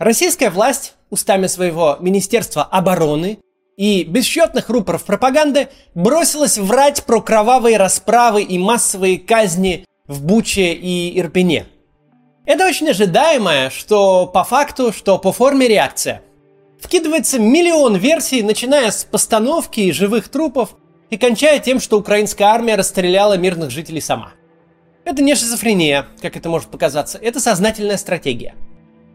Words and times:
Российская 0.00 0.48
власть 0.48 0.94
устами 1.10 1.46
своего 1.46 1.98
Министерства 2.00 2.62
обороны 2.62 3.38
и 3.76 4.02
бесчетных 4.02 4.70
рупоров 4.70 5.04
пропаганды 5.04 5.68
бросилась 5.94 6.56
врать 6.56 7.04
про 7.04 7.20
кровавые 7.20 7.76
расправы 7.76 8.42
и 8.42 8.58
массовые 8.58 9.18
казни 9.18 9.84
в 10.06 10.24
Буче 10.24 10.72
и 10.72 11.20
Ирпене. 11.20 11.66
Это 12.46 12.66
очень 12.66 12.88
ожидаемое, 12.88 13.68
что 13.68 14.26
по 14.26 14.42
факту, 14.42 14.90
что 14.90 15.18
по 15.18 15.32
форме 15.32 15.68
реакция. 15.68 16.22
Вкидывается 16.80 17.38
миллион 17.38 17.96
версий, 17.96 18.42
начиная 18.42 18.90
с 18.90 19.04
постановки 19.04 19.80
и 19.80 19.92
живых 19.92 20.30
трупов 20.30 20.76
и 21.10 21.18
кончая 21.18 21.58
тем, 21.58 21.78
что 21.78 21.98
украинская 21.98 22.48
армия 22.48 22.76
расстреляла 22.76 23.36
мирных 23.36 23.70
жителей 23.70 24.00
сама. 24.00 24.32
Это 25.04 25.22
не 25.22 25.34
шизофрения, 25.34 26.06
как 26.22 26.38
это 26.38 26.48
может 26.48 26.70
показаться, 26.70 27.18
это 27.18 27.38
сознательная 27.38 27.98
стратегия. 27.98 28.54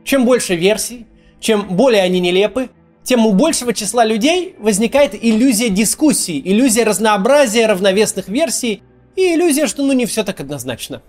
Чем 0.06 0.24
больше 0.24 0.56
версий, 0.56 1.08
чем 1.40 1.76
более 1.76 2.04
они 2.04 2.20
нелепы, 2.20 2.70
тем 3.04 3.26
у 3.26 3.34
большего 3.34 3.74
числа 3.74 4.06
людей 4.06 4.56
возникает 4.60 5.16
иллюзия 5.20 5.70
дискуссии, 5.70 6.42
иллюзия 6.46 6.84
разнообразия 6.84 7.66
равновесных 7.66 8.28
версий 8.28 8.84
и 9.16 9.34
иллюзия, 9.34 9.66
что 9.66 9.84
ну 9.84 9.94
не 9.94 10.06
все 10.06 10.24
так 10.24 10.40
однозначно. 10.40 11.02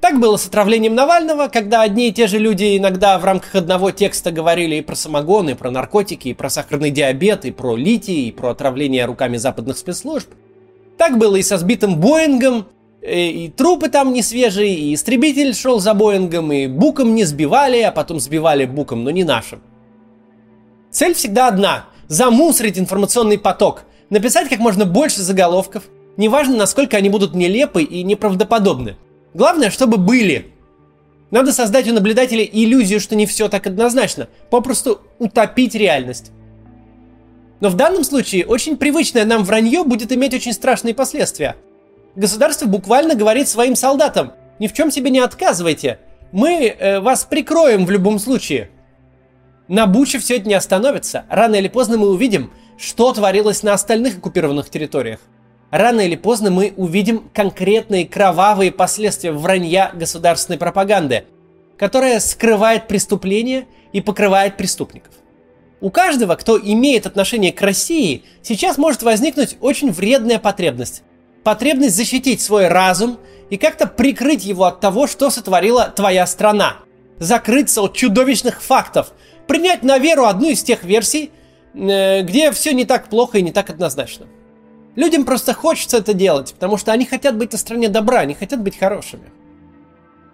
Так 0.00 0.18
было 0.18 0.36
с 0.36 0.48
отравлением 0.48 0.96
Навального, 0.96 1.46
когда 1.46 1.82
одни 1.82 2.08
и 2.08 2.12
те 2.12 2.26
же 2.26 2.38
люди 2.38 2.76
иногда 2.76 3.16
в 3.20 3.24
рамках 3.24 3.54
одного 3.54 3.92
текста 3.92 4.32
говорили 4.32 4.74
и 4.74 4.82
про 4.82 4.96
самогон, 4.96 5.50
и 5.50 5.54
про 5.54 5.70
наркотики, 5.70 6.28
и 6.28 6.34
про 6.34 6.50
сахарный 6.50 6.90
диабет, 6.90 7.44
и 7.44 7.52
про 7.52 7.76
литий, 7.76 8.26
и 8.26 8.32
про 8.32 8.50
отравление 8.50 9.04
руками 9.04 9.36
западных 9.36 9.78
спецслужб. 9.78 10.28
Так 10.98 11.18
было 11.18 11.36
и 11.36 11.42
со 11.42 11.56
сбитым 11.56 12.00
Боингом, 12.00 12.66
Э, 13.02 13.28
и 13.28 13.48
трупы 13.48 13.88
там 13.88 14.12
не 14.12 14.22
свежие, 14.22 14.74
и 14.74 14.94
истребитель 14.94 15.54
шел 15.54 15.80
за 15.80 15.92
Боингом, 15.92 16.52
и 16.52 16.68
буком 16.68 17.14
не 17.14 17.24
сбивали, 17.24 17.80
а 17.80 17.90
потом 17.90 18.20
сбивали 18.20 18.64
буком, 18.64 19.02
но 19.02 19.10
не 19.10 19.24
нашим. 19.24 19.60
Цель 20.90 21.14
всегда 21.14 21.48
одна– 21.48 21.86
замусорить 22.08 22.78
информационный 22.78 23.38
поток, 23.38 23.84
написать 24.08 24.48
как 24.48 24.60
можно 24.60 24.84
больше 24.84 25.22
заголовков, 25.22 25.84
неважно, 26.16 26.56
насколько 26.56 26.96
они 26.96 27.08
будут 27.08 27.34
нелепы 27.34 27.82
и 27.82 28.04
неправдоподобны. 28.04 28.96
Главное, 29.34 29.70
чтобы 29.70 29.96
были. 29.96 30.52
Надо 31.30 31.52
создать 31.52 31.88
у 31.88 31.94
наблюдателя 31.94 32.44
иллюзию, 32.44 33.00
что 33.00 33.16
не 33.16 33.26
все 33.26 33.48
так 33.48 33.66
однозначно, 33.66 34.28
попросту 34.50 35.00
утопить 35.18 35.74
реальность. 35.74 36.30
Но 37.60 37.70
в 37.70 37.74
данном 37.74 38.04
случае 38.04 38.44
очень 38.44 38.76
привычное 38.76 39.24
нам 39.24 39.42
вранье 39.42 39.82
будет 39.82 40.12
иметь 40.12 40.34
очень 40.34 40.52
страшные 40.52 40.94
последствия– 40.94 41.56
Государство 42.14 42.66
буквально 42.66 43.14
говорит 43.14 43.48
своим 43.48 43.74
солдатам, 43.74 44.32
ни 44.58 44.66
в 44.66 44.74
чем 44.74 44.90
себе 44.90 45.10
не 45.10 45.20
отказывайте, 45.20 45.98
мы 46.30 46.66
э, 46.66 47.00
вас 47.00 47.24
прикроем 47.24 47.86
в 47.86 47.90
любом 47.90 48.18
случае. 48.18 48.70
На 49.66 49.86
Буче 49.86 50.18
все 50.18 50.36
это 50.36 50.46
не 50.46 50.54
остановится. 50.54 51.24
Рано 51.30 51.54
или 51.54 51.68
поздно 51.68 51.96
мы 51.96 52.10
увидим, 52.10 52.52
что 52.76 53.12
творилось 53.14 53.62
на 53.62 53.72
остальных 53.72 54.18
оккупированных 54.18 54.68
территориях. 54.68 55.20
Рано 55.70 56.00
или 56.00 56.16
поздно 56.16 56.50
мы 56.50 56.74
увидим 56.76 57.30
конкретные 57.32 58.06
кровавые 58.06 58.72
последствия 58.72 59.32
вранья 59.32 59.90
государственной 59.94 60.58
пропаганды, 60.58 61.24
которая 61.78 62.20
скрывает 62.20 62.88
преступления 62.88 63.66
и 63.94 64.02
покрывает 64.02 64.58
преступников. 64.58 65.14
У 65.80 65.90
каждого, 65.90 66.34
кто 66.34 66.60
имеет 66.60 67.06
отношение 67.06 67.52
к 67.52 67.62
России, 67.62 68.24
сейчас 68.42 68.76
может 68.76 69.02
возникнуть 69.02 69.56
очень 69.60 69.90
вредная 69.90 70.38
потребность 70.38 71.02
потребность 71.44 71.96
защитить 71.96 72.40
свой 72.40 72.68
разум 72.68 73.18
и 73.50 73.56
как-то 73.56 73.86
прикрыть 73.86 74.44
его 74.44 74.64
от 74.64 74.80
того, 74.80 75.06
что 75.06 75.30
сотворила 75.30 75.92
твоя 75.94 76.26
страна. 76.26 76.76
Закрыться 77.18 77.82
от 77.82 77.94
чудовищных 77.94 78.62
фактов. 78.62 79.12
Принять 79.46 79.82
на 79.82 79.98
веру 79.98 80.24
одну 80.24 80.48
из 80.48 80.62
тех 80.62 80.84
версий, 80.84 81.30
э, 81.74 82.22
где 82.22 82.50
все 82.52 82.72
не 82.72 82.84
так 82.84 83.08
плохо 83.08 83.38
и 83.38 83.42
не 83.42 83.52
так 83.52 83.70
однозначно. 83.70 84.26
Людям 84.94 85.24
просто 85.24 85.54
хочется 85.54 85.98
это 85.98 86.12
делать, 86.12 86.52
потому 86.54 86.76
что 86.76 86.92
они 86.92 87.06
хотят 87.06 87.36
быть 87.36 87.52
на 87.52 87.58
стороне 87.58 87.88
добра, 87.88 88.20
они 88.20 88.34
хотят 88.34 88.60
быть 88.60 88.78
хорошими. 88.78 89.32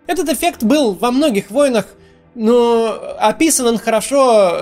Этот 0.06 0.28
эффект 0.30 0.64
был 0.64 0.94
во 0.94 1.10
многих 1.10 1.50
войнах, 1.50 1.86
но 2.34 2.98
описан 3.18 3.66
он 3.66 3.78
хорошо 3.78 4.58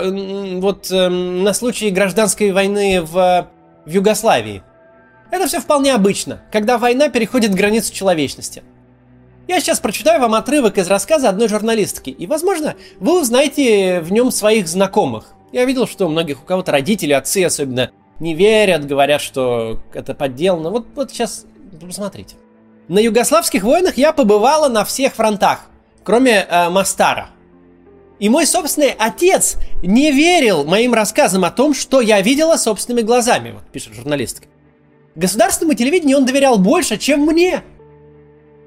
вот 0.59 0.91
э, 0.91 1.09
на 1.09 1.53
случай 1.53 1.89
гражданской 1.89 2.51
войны 2.51 3.01
в, 3.01 3.47
в 3.85 3.89
Югославии. 3.89 4.63
Это 5.31 5.47
все 5.47 5.59
вполне 5.59 5.93
обычно, 5.93 6.41
когда 6.51 6.77
война 6.77 7.09
переходит 7.09 7.53
границу 7.53 7.93
человечности. 7.93 8.63
Я 9.47 9.59
сейчас 9.59 9.79
прочитаю 9.79 10.19
вам 10.19 10.35
отрывок 10.35 10.77
из 10.77 10.87
рассказа 10.87 11.29
одной 11.29 11.47
журналистки, 11.47 12.09
и, 12.09 12.27
возможно, 12.27 12.75
вы 12.99 13.21
узнаете 13.21 14.01
в 14.01 14.11
нем 14.11 14.31
своих 14.31 14.67
знакомых. 14.67 15.33
Я 15.51 15.65
видел, 15.65 15.87
что 15.87 16.05
у 16.05 16.09
многих, 16.09 16.41
у 16.41 16.45
кого-то 16.45 16.71
родители, 16.73 17.13
отцы 17.13 17.45
особенно, 17.45 17.91
не 18.19 18.33
верят, 18.35 18.85
говорят, 18.85 19.21
что 19.21 19.81
это 19.93 20.13
подделано. 20.13 20.69
Вот, 20.69 20.87
вот 20.95 21.11
сейчас 21.11 21.45
посмотрите. 21.79 22.35
На 22.87 22.99
югославских 22.99 23.63
войнах 23.63 23.97
я 23.97 24.11
побывала 24.11 24.69
на 24.69 24.83
всех 24.83 25.13
фронтах, 25.13 25.69
кроме 26.03 26.45
э, 26.49 26.69
Мастара. 26.69 27.29
И 28.19 28.29
мой 28.29 28.47
собственный 28.47 28.95
отец 28.97 29.57
не 29.83 30.11
верил 30.11 30.65
моим 30.65 30.93
рассказам 30.93 31.45
о 31.45 31.51
том, 31.51 31.73
что 31.73 32.01
я 32.01 32.19
видела 32.21 32.57
собственными 32.57 33.05
глазами, 33.05 33.51
вот 33.51 33.63
пишет 33.71 33.93
журналистка. 33.93 34.47
Государственному 35.17 35.75
телевидению 35.75 36.17
он 36.17 36.25
доверял 36.25 36.59
больше, 36.59 36.97
чем 36.97 37.21
мне. 37.21 37.63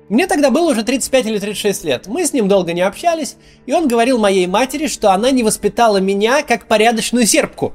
Мне 0.09 0.27
тогда 0.27 0.50
было 0.50 0.72
уже 0.72 0.83
35 0.83 1.27
или 1.27 1.38
36 1.38 1.84
лет. 1.84 2.06
Мы 2.09 2.27
с 2.27 2.33
ним 2.33 2.49
долго 2.49 2.72
не 2.72 2.81
общались, 2.81 3.37
и 3.66 3.72
он 3.72 3.87
говорил 3.87 4.19
моей 4.19 4.49
матери, 4.49 4.88
что 4.88 5.12
она 5.12 5.31
не 5.31 5.44
воспитала 5.44 5.99
меня 5.99 6.43
как 6.43 6.66
порядочную 6.66 7.25
сербку. 7.25 7.72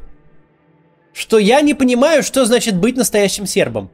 Что 1.13 1.37
я 1.37 1.61
не 1.61 1.73
понимаю, 1.73 2.21
что 2.21 2.43
значит 2.45 2.75
быть 2.75 2.97
настоящим 2.97 3.45
сербом. 3.45 3.89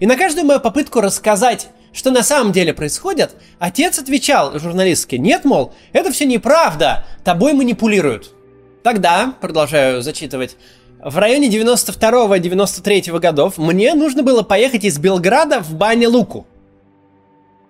И 0.00 0.06
на 0.06 0.16
каждую 0.16 0.46
мою 0.46 0.58
попытку 0.58 1.02
рассказать, 1.02 1.68
что 1.92 2.10
на 2.10 2.22
самом 2.22 2.52
деле 2.52 2.72
происходит, 2.72 3.32
отец 3.58 3.98
отвечал 3.98 4.58
журналистке, 4.58 5.18
нет, 5.18 5.44
мол, 5.44 5.74
это 5.92 6.10
все 6.10 6.24
неправда, 6.24 7.04
тобой 7.24 7.52
манипулируют. 7.52 8.32
Тогда, 8.82 9.34
продолжаю 9.42 10.00
зачитывать, 10.00 10.56
в 11.04 11.18
районе 11.18 11.48
92-93 11.48 13.18
годов 13.20 13.58
мне 13.58 13.94
нужно 13.94 14.22
было 14.22 14.42
поехать 14.42 14.84
из 14.84 14.98
Белграда 14.98 15.60
в 15.60 15.74
Бане-Луку. 15.74 16.46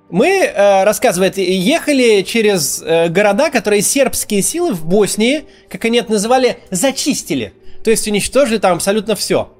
Мы, 0.08 0.28
э, 0.28 0.84
рассказывает, 0.84 1.36
ехали 1.36 2.22
через 2.22 2.80
э, 2.80 3.08
города, 3.08 3.50
которые 3.50 3.82
сербские 3.82 4.40
силы 4.42 4.72
в 4.72 4.86
Боснии, 4.86 5.46
как 5.68 5.84
они 5.84 5.98
это 5.98 6.12
называли, 6.12 6.58
зачистили. 6.70 7.52
То 7.82 7.90
есть 7.90 8.06
уничтожили 8.06 8.58
там 8.58 8.76
абсолютно 8.76 9.16
все. 9.16 9.52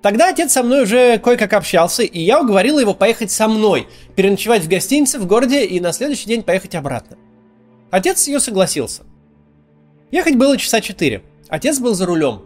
Тогда 0.00 0.28
отец 0.28 0.52
со 0.52 0.62
мной 0.62 0.82
уже 0.82 1.18
кое-как 1.18 1.52
общался, 1.54 2.04
и 2.04 2.20
я 2.20 2.40
уговорил 2.40 2.78
его 2.78 2.94
поехать 2.94 3.32
со 3.32 3.48
мной, 3.48 3.88
переночевать 4.14 4.62
в 4.62 4.68
гостинице 4.68 5.18
в 5.18 5.26
городе 5.26 5.64
и 5.64 5.80
на 5.80 5.92
следующий 5.92 6.26
день 6.26 6.42
поехать 6.42 6.76
обратно. 6.76 7.16
Отец 7.90 8.28
ее 8.28 8.38
согласился. 8.38 9.02
Ехать 10.12 10.36
было 10.36 10.56
часа 10.56 10.80
четыре. 10.80 11.22
Отец 11.48 11.80
был 11.80 11.94
за 11.94 12.06
рулем. 12.06 12.42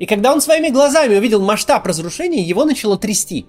И 0.00 0.06
когда 0.06 0.32
он 0.32 0.40
своими 0.40 0.70
глазами 0.70 1.14
увидел 1.14 1.42
масштаб 1.42 1.86
разрушений, 1.86 2.42
его 2.42 2.64
начало 2.64 2.96
трясти. 2.96 3.44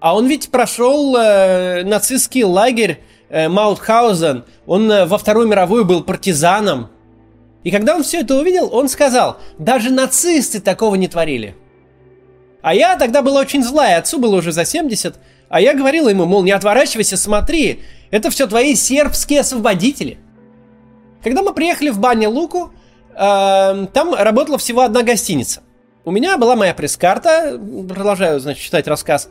А 0.00 0.16
он 0.16 0.26
ведь 0.26 0.50
прошел 0.50 1.16
э, 1.16 1.84
нацистский 1.84 2.42
лагерь 2.42 3.00
э, 3.28 3.48
Маутхаузен, 3.48 4.44
он 4.66 4.90
э, 4.90 5.06
во 5.06 5.16
Вторую 5.16 5.46
мировую 5.46 5.84
был 5.84 6.02
партизаном. 6.02 6.88
И 7.62 7.70
когда 7.70 7.94
он 7.94 8.02
все 8.02 8.22
это 8.22 8.36
увидел, 8.36 8.68
он 8.72 8.88
сказал, 8.88 9.38
даже 9.58 9.90
нацисты 9.90 10.60
такого 10.60 10.96
не 10.96 11.06
творили. 11.06 11.54
А 12.60 12.74
я 12.74 12.96
тогда 12.96 13.22
была 13.22 13.40
очень 13.40 13.62
злая, 13.62 13.98
отцу 13.98 14.18
было 14.18 14.36
уже 14.36 14.50
за 14.50 14.64
70, 14.64 15.20
а 15.48 15.60
я 15.60 15.72
говорила 15.72 16.08
ему, 16.08 16.24
мол, 16.24 16.42
не 16.42 16.50
отворачивайся, 16.50 17.16
смотри, 17.16 17.82
это 18.10 18.30
все 18.30 18.48
твои 18.48 18.74
сербские 18.74 19.40
освободители. 19.40 20.18
Когда 21.22 21.42
мы 21.42 21.52
приехали 21.52 21.90
в 21.90 22.00
Баня 22.00 22.28
Луку, 22.28 22.72
Эм, 23.18 23.88
там 23.88 24.14
работала 24.14 24.58
всего 24.58 24.82
одна 24.82 25.02
гостиница. 25.02 25.62
У 26.04 26.12
меня 26.12 26.38
была 26.38 26.54
моя 26.54 26.72
пресс-карта, 26.72 27.58
продолжаю, 27.58 28.38
значит, 28.38 28.62
читать 28.62 28.86
рассказ. 28.86 29.28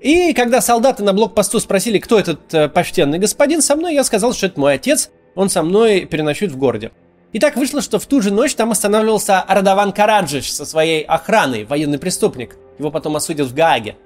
И 0.00 0.34
когда 0.34 0.60
солдаты 0.60 1.02
на 1.02 1.14
блокпосту 1.14 1.58
спросили, 1.58 1.98
кто 1.98 2.18
этот 2.18 2.52
э, 2.52 2.68
почтенный 2.68 3.18
господин 3.18 3.62
со 3.62 3.74
мной, 3.74 3.94
я 3.94 4.04
сказал, 4.04 4.34
что 4.34 4.46
это 4.46 4.60
мой 4.60 4.74
отец, 4.74 5.10
он 5.34 5.48
со 5.48 5.62
мной 5.62 6.04
переночует 6.04 6.52
в 6.52 6.58
городе. 6.58 6.92
И 7.32 7.38
так 7.38 7.56
вышло, 7.56 7.80
что 7.80 7.98
в 7.98 8.04
ту 8.04 8.20
же 8.20 8.30
ночь 8.30 8.54
там 8.54 8.70
останавливался 8.70 9.42
Радован 9.48 9.92
Караджич 9.92 10.52
со 10.52 10.66
своей 10.66 11.02
охраной, 11.02 11.64
военный 11.64 11.98
преступник. 11.98 12.56
Его 12.78 12.90
потом 12.90 13.16
осудят 13.16 13.48
в 13.48 13.54
Гааге. 13.54 13.96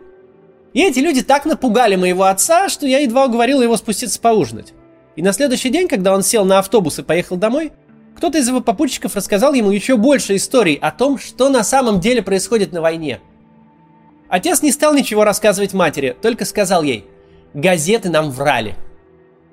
И 0.72 0.82
эти 0.82 1.00
люди 1.00 1.22
так 1.22 1.46
напугали 1.46 1.96
моего 1.96 2.24
отца, 2.24 2.68
что 2.68 2.86
я 2.86 3.00
едва 3.00 3.24
уговорил 3.24 3.60
его 3.60 3.76
спуститься 3.76 4.20
поужинать. 4.20 4.72
И 5.16 5.22
на 5.22 5.32
следующий 5.32 5.70
день, 5.70 5.88
когда 5.88 6.14
он 6.14 6.22
сел 6.22 6.44
на 6.44 6.60
автобус 6.60 6.98
и 7.00 7.02
поехал 7.02 7.36
домой, 7.36 7.72
кто-то 8.16 8.38
из 8.38 8.48
его 8.48 8.60
попутчиков 8.60 9.14
рассказал 9.14 9.52
ему 9.52 9.70
еще 9.70 9.96
больше 9.96 10.36
историй 10.36 10.74
о 10.74 10.90
том, 10.90 11.18
что 11.18 11.48
на 11.48 11.62
самом 11.62 12.00
деле 12.00 12.22
происходит 12.22 12.72
на 12.72 12.80
войне. 12.80 13.20
Отец 14.28 14.62
не 14.62 14.72
стал 14.72 14.94
ничего 14.94 15.24
рассказывать 15.24 15.74
матери, 15.74 16.16
только 16.20 16.44
сказал 16.44 16.82
ей, 16.82 17.04
газеты 17.54 18.10
нам 18.10 18.30
врали. 18.30 18.74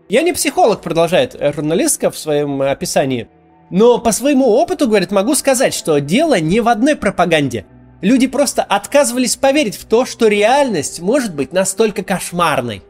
Я 0.09 0.21
не 0.23 0.33
психолог, 0.33 0.81
продолжает 0.81 1.35
журналистка 1.55 2.09
в 2.11 2.17
своем 2.17 2.61
описании, 2.61 3.27
Но 3.69 3.97
по 3.97 4.11
своему 4.11 4.47
опыту, 4.49 4.87
говорит, 4.87 5.11
могу 5.11 5.35
сказать, 5.35 5.73
что 5.73 5.99
дело 5.99 6.39
не 6.39 6.59
в 6.59 6.67
одной 6.67 6.95
пропаганде. 6.95 7.65
Люди 8.01 8.27
просто 8.27 8.63
отказывались 8.63 9.35
поверить 9.35 9.75
в 9.75 9.85
то, 9.85 10.05
что 10.05 10.27
реальность 10.27 10.99
может 10.99 11.33
быть 11.33 11.53
настолько 11.53 12.03
кошмарной. 12.03 12.83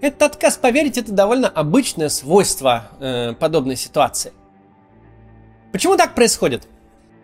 Этот 0.00 0.22
отказ 0.22 0.56
поверить 0.56 0.98
это 0.98 1.12
довольно 1.12 1.48
обычное 1.48 2.08
свойство 2.08 2.90
э, 3.00 3.32
подобной 3.38 3.76
ситуации. 3.76 4.32
Почему 5.74 5.96
так 5.96 6.14
происходит? 6.14 6.68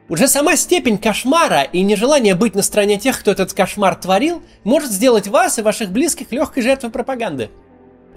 Уже 0.08 0.26
сама 0.26 0.56
степень 0.56 0.98
кошмара 0.98 1.62
и 1.62 1.82
нежелание 1.82 2.34
быть 2.34 2.56
на 2.56 2.62
стороне 2.62 2.98
тех, 2.98 3.20
кто 3.20 3.30
этот 3.30 3.52
кошмар 3.52 3.94
творил, 3.94 4.42
может 4.64 4.90
сделать 4.90 5.28
вас 5.28 5.60
и 5.60 5.62
ваших 5.62 5.92
близких 5.92 6.32
легкой 6.32 6.64
жертвой 6.64 6.90
пропаганды. 6.90 7.50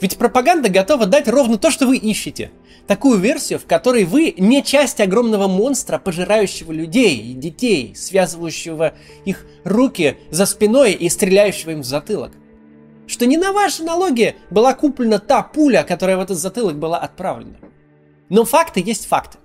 Ведь 0.01 0.17
пропаганда 0.17 0.69
готова 0.69 1.05
дать 1.05 1.27
ровно 1.27 1.59
то, 1.59 1.69
что 1.69 1.85
вы 1.85 1.97
ищете. 1.97 2.49
Такую 2.87 3.19
версию, 3.19 3.59
в 3.59 3.67
которой 3.67 4.05
вы 4.05 4.33
не 4.35 4.63
часть 4.63 4.99
огромного 5.01 5.47
монстра, 5.47 5.99
пожирающего 5.99 6.71
людей 6.71 7.15
и 7.15 7.33
детей, 7.35 7.93
связывающего 7.95 8.95
их 9.25 9.45
руки 9.63 10.17
за 10.31 10.47
спиной 10.47 10.93
и 10.93 11.09
стреляющего 11.09 11.69
им 11.69 11.81
в 11.81 11.85
затылок. 11.85 12.31
Что 13.05 13.27
не 13.27 13.37
на 13.37 13.51
ваши 13.51 13.83
налоги 13.83 14.35
была 14.49 14.73
куплена 14.73 15.19
та 15.19 15.43
пуля, 15.43 15.83
которая 15.83 16.17
в 16.17 16.21
этот 16.21 16.39
затылок 16.39 16.79
была 16.79 16.97
отправлена. 16.97 17.59
Но 18.29 18.45
факты 18.45 18.81
есть 18.83 19.05
факты. 19.05 19.37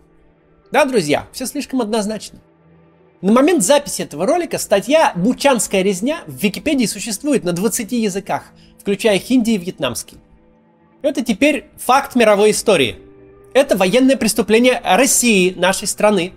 Да, 0.70 0.84
друзья, 0.84 1.26
все 1.32 1.46
слишком 1.46 1.80
однозначно. 1.80 2.40
На 3.20 3.32
момент 3.32 3.62
записи 3.62 4.02
этого 4.02 4.26
ролика 4.26 4.58
статья 4.58 5.12
«Бучанская 5.16 5.82
резня» 5.82 6.20
в 6.26 6.34
Википедии 6.34 6.84
существует 6.84 7.42
на 7.42 7.52
20 7.52 7.90
языках, 7.92 8.44
включая 8.78 9.18
хинди 9.18 9.52
и 9.52 9.58
вьетнамский. 9.58 10.18
Это 11.02 11.24
теперь 11.24 11.66
факт 11.78 12.14
мировой 12.14 12.50
истории. 12.50 12.96
Это 13.54 13.76
военное 13.76 14.16
преступление 14.16 14.80
России, 14.84 15.54
нашей 15.56 15.88
страны, 15.88 16.34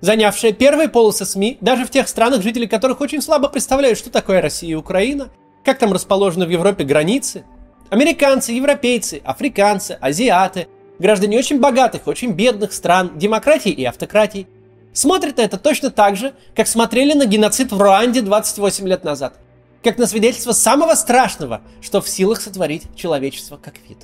занявшее 0.00 0.52
первые 0.52 0.88
полосы 0.88 1.26
СМИ, 1.26 1.58
даже 1.60 1.84
в 1.84 1.90
тех 1.90 2.08
странах, 2.08 2.42
жители 2.42 2.66
которых 2.66 3.00
очень 3.00 3.20
слабо 3.20 3.48
представляют, 3.48 3.98
что 3.98 4.08
такое 4.08 4.40
Россия 4.40 4.70
и 4.70 4.74
Украина, 4.74 5.30
как 5.64 5.78
там 5.78 5.92
расположены 5.92 6.46
в 6.46 6.50
Европе 6.50 6.84
границы. 6.84 7.44
Американцы, 7.90 8.52
европейцы, 8.52 9.20
африканцы, 9.24 9.98
азиаты– 10.00 10.68
граждане 10.98 11.38
очень 11.38 11.60
богатых, 11.60 12.06
очень 12.06 12.32
бедных 12.32 12.72
стран, 12.72 13.12
демократий 13.16 13.70
и 13.70 13.84
автократий, 13.84 14.46
смотрят 14.92 15.36
на 15.36 15.42
это 15.42 15.58
точно 15.58 15.90
так 15.90 16.16
же, 16.16 16.34
как 16.54 16.66
смотрели 16.66 17.14
на 17.14 17.26
геноцид 17.26 17.72
в 17.72 17.80
Руанде 17.80 18.20
28 18.20 18.88
лет 18.88 19.04
назад, 19.04 19.38
как 19.82 19.98
на 19.98 20.06
свидетельство 20.06 20.52
самого 20.52 20.94
страшного, 20.94 21.62
что 21.80 22.00
в 22.00 22.08
силах 22.08 22.40
сотворить 22.40 22.84
человечество 22.96 23.56
как 23.56 23.74
вид. 23.88 23.98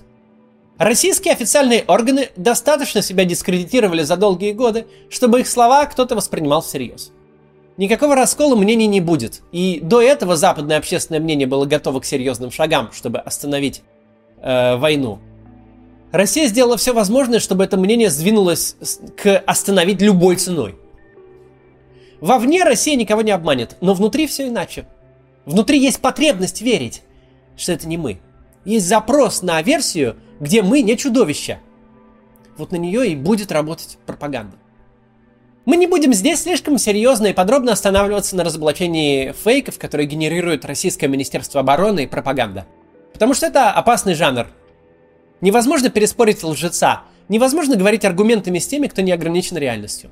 Российские 0.78 1.34
официальные 1.34 1.84
органы 1.86 2.30
достаточно 2.36 3.00
себя 3.00 3.24
дискредитировали 3.24 4.02
за 4.02 4.16
долгие 4.16 4.52
годы, 4.52 4.86
чтобы 5.08 5.40
их 5.40 5.48
слова 5.48 5.86
кто-то 5.86 6.16
воспринимал 6.16 6.62
всерьез. 6.62 7.12
Никакого 7.76 8.14
раскола 8.14 8.56
мнений 8.56 8.86
не 8.86 9.00
будет, 9.00 9.42
и 9.52 9.80
до 9.82 10.00
этого 10.00 10.36
западное 10.36 10.78
общественное 10.78 11.20
мнение 11.20 11.46
было 11.46 11.64
готово 11.64 12.00
к 12.00 12.04
серьезным 12.04 12.50
шагам, 12.50 12.90
чтобы 12.92 13.18
остановить 13.18 13.82
э, 14.40 14.76
войну. 14.76 15.18
Россия 16.14 16.46
сделала 16.46 16.76
все 16.76 16.92
возможное, 16.92 17.40
чтобы 17.40 17.64
это 17.64 17.76
мнение 17.76 18.08
сдвинулось 18.08 18.76
к 19.20 19.36
остановить 19.36 20.00
любой 20.00 20.36
ценой. 20.36 20.76
Вовне 22.20 22.62
Россия 22.62 22.94
никого 22.94 23.22
не 23.22 23.32
обманет, 23.32 23.76
но 23.80 23.94
внутри 23.94 24.28
все 24.28 24.46
иначе. 24.46 24.86
Внутри 25.44 25.80
есть 25.80 26.00
потребность 26.00 26.62
верить, 26.62 27.02
что 27.56 27.72
это 27.72 27.88
не 27.88 27.96
мы. 27.96 28.20
Есть 28.64 28.86
запрос 28.86 29.42
на 29.42 29.60
версию, 29.60 30.14
где 30.38 30.62
мы 30.62 30.82
не 30.82 30.96
чудовища. 30.96 31.58
Вот 32.58 32.70
на 32.70 32.76
нее 32.76 33.08
и 33.08 33.16
будет 33.16 33.50
работать 33.50 33.98
пропаганда. 34.06 34.56
Мы 35.64 35.76
не 35.76 35.88
будем 35.88 36.12
здесь 36.14 36.42
слишком 36.42 36.78
серьезно 36.78 37.26
и 37.26 37.32
подробно 37.32 37.72
останавливаться 37.72 38.36
на 38.36 38.44
разоблачении 38.44 39.32
фейков, 39.32 39.80
которые 39.80 40.06
генерирует 40.06 40.64
Российское 40.64 41.08
Министерство 41.08 41.60
обороны 41.60 42.04
и 42.04 42.06
пропаганда. 42.06 42.66
Потому 43.12 43.34
что 43.34 43.46
это 43.46 43.72
опасный 43.72 44.14
жанр, 44.14 44.46
Невозможно 45.44 45.90
переспорить 45.90 46.42
лжеца. 46.42 47.02
Невозможно 47.28 47.76
говорить 47.76 48.06
аргументами 48.06 48.58
с 48.58 48.66
теми, 48.66 48.86
кто 48.86 49.02
не 49.02 49.12
ограничен 49.12 49.58
реальностью. 49.58 50.10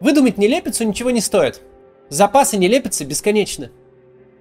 Выдумать 0.00 0.36
нелепицу 0.36 0.82
ничего 0.82 1.12
не 1.12 1.20
стоит. 1.20 1.62
Запасы 2.08 2.56
нелепицы 2.56 3.04
бесконечны. 3.04 3.70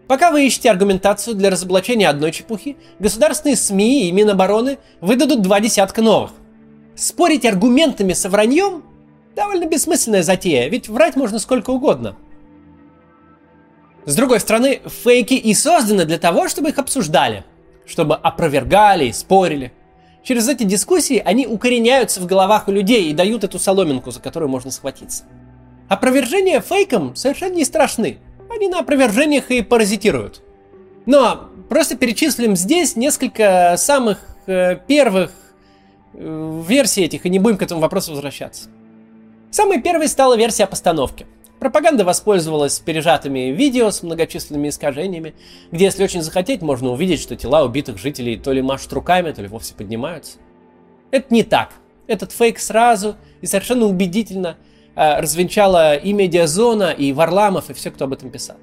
Пока 0.07 0.31
вы 0.31 0.47
ищете 0.47 0.71
аргументацию 0.71 1.35
для 1.35 1.51
разоблачения 1.51 2.09
одной 2.09 2.31
чепухи, 2.31 2.77
государственные 2.97 3.57
СМИ 3.57 4.07
и 4.07 4.11
Минобороны 4.11 4.79
выдадут 5.01 5.43
два 5.43 5.59
десятка 5.59 6.01
новых. 6.01 6.31
Спорить 6.95 7.45
аргументами 7.45 8.13
со 8.13 8.27
враньем– 8.27 8.83
довольно 9.35 9.65
бессмысленная 9.67 10.23
затея, 10.23 10.67
ведь 10.67 10.89
врать 10.89 11.15
можно 11.15 11.37
сколько 11.37 11.69
угодно. 11.69 12.15
С 14.05 14.15
другой 14.15 14.39
стороны, 14.39 14.81
фейки 15.03 15.35
и 15.35 15.53
созданы 15.53 16.05
для 16.05 16.17
того, 16.17 16.47
чтобы 16.47 16.69
их 16.69 16.79
обсуждали– 16.79 17.45
чтобы 17.89 18.15
опровергали 18.15 19.05
и 19.05 19.11
спорили. 19.11 19.73
Через 20.23 20.47
эти 20.47 20.63
дискуссии 20.63 21.21
они 21.23 21.47
укореняются 21.47 22.21
в 22.21 22.25
головах 22.25 22.67
у 22.67 22.71
людей 22.71 23.09
и 23.09 23.13
дают 23.13 23.43
эту 23.43 23.57
соломинку, 23.57 24.11
за 24.11 24.19
которую 24.19 24.49
можно 24.49 24.69
схватиться. 24.69 25.23
Опровержения 25.87 26.61
фейкам 26.61 27.15
совершенно 27.15 27.55
не 27.55 27.65
страшны. 27.65 28.19
Они 28.49 28.67
на 28.67 28.79
опровержениях 28.79 29.49
и 29.49 29.61
паразитируют. 29.61 30.41
Но 31.05 31.49
просто 31.67 31.97
перечислим 31.97 32.55
здесь 32.55 32.95
несколько 32.95 33.75
самых 33.77 34.19
э, 34.45 34.75
первых 34.87 35.31
э, 36.13 36.63
версий 36.67 37.03
этих, 37.03 37.25
и 37.25 37.29
не 37.29 37.39
будем 37.39 37.57
к 37.57 37.63
этому 37.63 37.81
вопросу 37.81 38.11
возвращаться. 38.11 38.69
Самой 39.49 39.81
первой 39.81 40.07
стала 40.07 40.37
версия 40.37 40.67
постановки– 40.67 41.25
Пропаганда 41.59 42.05
воспользовалась 42.05 42.79
пережатыми 42.79 43.51
видео 43.51 43.91
с 43.91 44.01
многочисленными 44.01 44.69
искажениями, 44.69 45.35
где, 45.71 45.85
если 45.85 46.03
очень 46.03 46.21
захотеть, 46.21 46.61
можно 46.61 46.91
увидеть, 46.91 47.19
что 47.19 47.35
тела 47.35 47.65
убитых 47.65 47.97
жителей 47.97 48.37
то 48.37 48.53
ли 48.53 48.61
машут 48.61 48.93
руками, 48.93 49.31
то 49.31 49.41
ли 49.41 49.49
вовсе 49.49 49.73
поднимаются. 49.73 50.37
Это 51.11 51.33
не 51.33 51.43
так. 51.43 51.71
Этот 52.07 52.31
фейк 52.31 52.59
сразу 52.59 53.17
и 53.41 53.45
совершенно 53.45 53.85
убедительно 53.85 54.57
э, 54.95 55.19
развенчала 55.19 55.95
и 55.95 56.13
Медиазона, 56.13 56.91
и 56.91 57.11
Варламов, 57.11 57.69
и 57.69 57.73
все, 57.73 57.91
кто 57.91 58.05
об 58.05 58.13
этом 58.13 58.29
писал. 58.29 58.55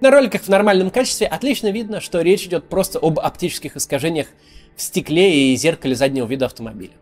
На 0.00 0.12
роликах 0.12 0.42
в 0.42 0.48
нормальном 0.48 0.90
качестве 0.90 1.26
отлично 1.26 1.72
видно, 1.72 2.00
что 2.00 2.20
речь 2.20 2.44
идет 2.44 2.68
просто 2.68 3.00
об 3.00 3.18
оптических 3.18 3.76
искажениях 3.76 4.28
в 4.76 4.82
стекле 4.82 5.52
и 5.52 5.56
зеркале 5.56 5.96
заднего 5.96 6.26
вида 6.26 6.46
автомобиля. 6.46 6.92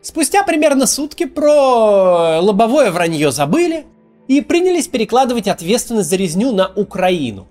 Спустя 0.00 0.42
примерно 0.42 0.86
сутки 0.86 1.26
про 1.26 2.40
лобовое 2.40 2.90
вранье 2.90 3.30
забыли, 3.30 3.84
и 4.28 4.40
принялись 4.40 4.88
перекладывать 4.88 5.48
ответственность 5.48 6.08
за 6.08 6.16
резню 6.16 6.52
на 6.52 6.68
Украину. 6.74 7.48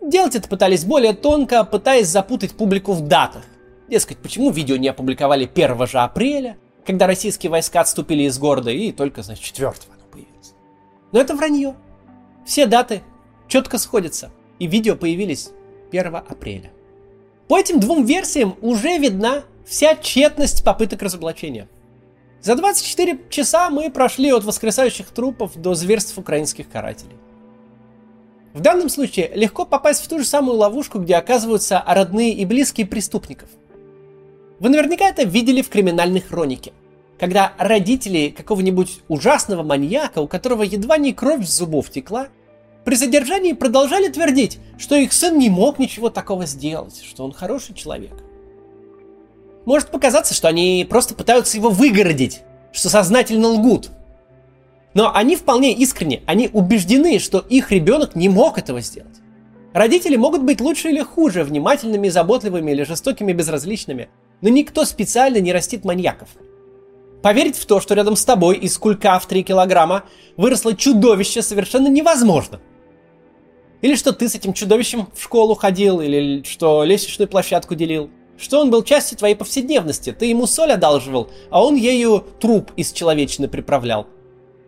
Делать 0.00 0.36
это 0.36 0.48
пытались 0.48 0.84
более 0.84 1.12
тонко, 1.12 1.64
пытаясь 1.64 2.08
запутать 2.08 2.52
публику 2.52 2.92
в 2.92 3.02
датах. 3.02 3.42
Дескать, 3.88 4.18
почему 4.18 4.50
видео 4.50 4.76
не 4.76 4.88
опубликовали 4.88 5.50
1 5.52 5.86
же 5.86 5.98
апреля, 5.98 6.58
когда 6.86 7.06
российские 7.06 7.50
войска 7.50 7.80
отступили 7.80 8.22
из 8.22 8.38
города, 8.38 8.70
и 8.70 8.92
только, 8.92 9.22
значит, 9.22 9.44
4 9.44 9.68
оно 9.68 9.76
появилось. 10.10 10.54
Но 11.12 11.20
это 11.20 11.34
вранье. 11.34 11.74
Все 12.46 12.66
даты 12.66 13.02
четко 13.48 13.78
сходятся, 13.78 14.30
и 14.58 14.66
видео 14.66 14.94
появились 14.96 15.50
1 15.90 16.16
апреля. 16.16 16.70
По 17.48 17.58
этим 17.58 17.80
двум 17.80 18.04
версиям 18.04 18.56
уже 18.60 18.98
видна 18.98 19.42
вся 19.66 19.96
тщетность 19.96 20.64
попыток 20.64 21.02
разоблачения– 21.02 21.68
за 22.40 22.54
24 22.54 23.18
часа 23.30 23.68
мы 23.68 23.90
прошли 23.90 24.32
от 24.32 24.44
воскресающих 24.44 25.08
трупов 25.08 25.56
до 25.56 25.74
зверств 25.74 26.16
украинских 26.18 26.68
карателей. 26.68 27.16
В 28.54 28.60
данном 28.60 28.88
случае 28.88 29.30
легко 29.34 29.64
попасть 29.64 30.04
в 30.04 30.08
ту 30.08 30.20
же 30.20 30.24
самую 30.24 30.56
ловушку, 30.56 30.98
где 31.00 31.16
оказываются 31.16 31.82
родные 31.86 32.32
и 32.32 32.44
близкие 32.44 32.86
преступников. 32.86 33.48
Вы 34.60 34.70
наверняка 34.70 35.08
это 35.08 35.24
видели 35.24 35.62
в 35.62 35.68
криминальной 35.68 36.20
хронике, 36.20 36.72
когда 37.18 37.52
родители 37.58 38.28
какого-нибудь 38.28 39.00
ужасного 39.08 39.62
маньяка, 39.62 40.20
у 40.20 40.28
которого 40.28 40.62
едва 40.62 40.96
не 40.96 41.12
кровь 41.12 41.44
с 41.44 41.56
зубов 41.56 41.90
текла, 41.90 42.28
при 42.84 42.94
задержании 42.94 43.52
продолжали 43.52 44.08
твердить, 44.08 44.58
что 44.78 44.94
их 44.94 45.12
сын 45.12 45.36
не 45.38 45.50
мог 45.50 45.78
ничего 45.78 46.08
такого 46.08 46.46
сделать, 46.46 47.02
что 47.04 47.24
он 47.24 47.32
хороший 47.32 47.74
человек 47.74 48.27
может 49.68 49.90
показаться, 49.90 50.32
что 50.32 50.48
они 50.48 50.86
просто 50.88 51.14
пытаются 51.14 51.58
его 51.58 51.68
выгородить, 51.68 52.40
что 52.72 52.88
сознательно 52.88 53.48
лгут. 53.48 53.90
Но 54.94 55.14
они 55.14 55.36
вполне 55.36 55.74
искренне, 55.74 56.22
они 56.24 56.48
убеждены, 56.50 57.18
что 57.18 57.40
их 57.40 57.70
ребенок 57.70 58.14
не 58.14 58.30
мог 58.30 58.56
этого 58.56 58.80
сделать. 58.80 59.18
Родители 59.74 60.16
могут 60.16 60.42
быть 60.42 60.62
лучше 60.62 60.88
или 60.88 61.02
хуже, 61.02 61.44
внимательными, 61.44 62.08
заботливыми 62.08 62.70
или 62.70 62.84
жестокими, 62.84 63.34
безразличными, 63.34 64.08
но 64.40 64.48
никто 64.48 64.86
специально 64.86 65.36
не 65.36 65.52
растит 65.52 65.84
маньяков. 65.84 66.30
Поверить 67.22 67.56
в 67.56 67.66
то, 67.66 67.78
что 67.82 67.92
рядом 67.92 68.16
с 68.16 68.24
тобой 68.24 68.56
из 68.56 68.78
кулька 68.78 69.18
в 69.18 69.26
3 69.26 69.42
килограмма 69.42 70.04
выросло 70.38 70.74
чудовище, 70.74 71.42
совершенно 71.42 71.88
невозможно. 71.88 72.58
Или 73.82 73.96
что 73.96 74.14
ты 74.14 74.30
с 74.30 74.34
этим 74.34 74.54
чудовищем 74.54 75.08
в 75.14 75.22
школу 75.22 75.54
ходил, 75.54 76.00
или 76.00 76.42
что 76.44 76.84
лестничную 76.84 77.28
площадку 77.28 77.74
делил. 77.74 78.08
Что 78.38 78.60
он 78.60 78.70
был 78.70 78.82
частью 78.82 79.18
твоей 79.18 79.34
повседневности. 79.34 80.12
Ты 80.12 80.26
ему 80.26 80.46
соль 80.46 80.72
одалживал, 80.72 81.30
а 81.50 81.64
он 81.64 81.74
ею 81.74 82.24
труп 82.40 82.70
из 82.76 82.92
человечины 82.92 83.48
приправлял. 83.48 84.06